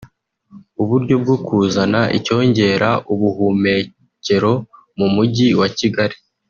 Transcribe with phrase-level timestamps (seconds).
[0.81, 4.53] uburyo bwo kuzana icyongera ubuhumekero
[4.97, 6.15] mu mujyi wa Kigali